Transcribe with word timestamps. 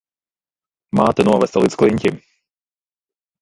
Māte 0.99 1.25
novesta 1.27 1.63
līdz 1.65 1.77
kliņķim. 1.83 2.19